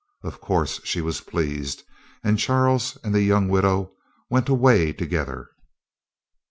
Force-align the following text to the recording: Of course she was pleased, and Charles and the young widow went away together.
Of 0.23 0.41
course 0.41 0.81
she 0.83 0.99
was 0.99 1.21
pleased, 1.21 1.83
and 2.23 2.39
Charles 2.39 2.97
and 3.03 3.13
the 3.13 3.21
young 3.21 3.47
widow 3.47 3.91
went 4.31 4.49
away 4.49 4.93
together. 4.93 5.51